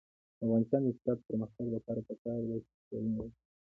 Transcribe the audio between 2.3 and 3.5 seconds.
ده چې څېړنې وشي.